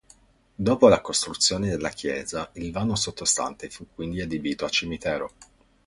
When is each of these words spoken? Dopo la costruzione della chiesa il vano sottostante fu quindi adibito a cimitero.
Dopo 0.55 0.87
la 0.87 0.99
costruzione 0.99 1.69
della 1.69 1.89
chiesa 1.89 2.49
il 2.53 2.71
vano 2.71 2.95
sottostante 2.95 3.69
fu 3.69 3.85
quindi 3.93 4.19
adibito 4.19 4.65
a 4.65 4.69
cimitero. 4.69 5.31